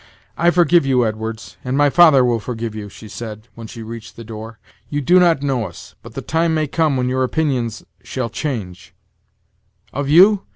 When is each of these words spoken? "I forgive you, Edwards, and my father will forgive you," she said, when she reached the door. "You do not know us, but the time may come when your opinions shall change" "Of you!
"I 0.35 0.49
forgive 0.49 0.83
you, 0.83 1.05
Edwards, 1.05 1.57
and 1.63 1.77
my 1.77 1.91
father 1.91 2.25
will 2.25 2.39
forgive 2.39 2.73
you," 2.73 2.89
she 2.89 3.07
said, 3.07 3.49
when 3.53 3.67
she 3.67 3.83
reached 3.83 4.15
the 4.15 4.23
door. 4.23 4.57
"You 4.89 4.99
do 4.99 5.19
not 5.19 5.43
know 5.43 5.67
us, 5.67 5.93
but 6.01 6.15
the 6.15 6.23
time 6.23 6.55
may 6.55 6.65
come 6.65 6.97
when 6.97 7.07
your 7.07 7.23
opinions 7.23 7.83
shall 8.01 8.31
change" 8.31 8.95
"Of 9.93 10.09
you! 10.09 10.41